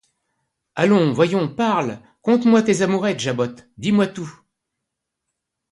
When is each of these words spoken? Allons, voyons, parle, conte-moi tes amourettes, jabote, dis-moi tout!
Allons, 0.73 1.13
voyons, 1.13 1.47
parle, 1.47 1.99
conte-moi 2.23 2.63
tes 2.63 2.81
amourettes, 2.81 3.19
jabote, 3.19 3.69
dis-moi 3.77 4.07
tout! 4.07 4.33